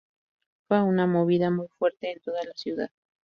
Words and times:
Fue 0.67 0.81
una 0.81 1.05
movida 1.05 1.51
muy 1.51 1.67
fuerte 1.77 2.11
en 2.11 2.19
toda 2.21 2.43
la 2.43 2.53
ciudad. 2.55 2.89